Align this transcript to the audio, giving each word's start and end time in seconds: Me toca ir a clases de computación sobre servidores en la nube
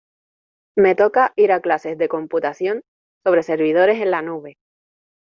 Me 0.83 0.95
toca 0.95 1.31
ir 1.35 1.51
a 1.51 1.59
clases 1.61 1.95
de 1.95 2.07
computación 2.09 2.81
sobre 3.23 3.43
servidores 3.43 3.99
en 4.01 4.09
la 4.09 4.23
nube 4.23 4.57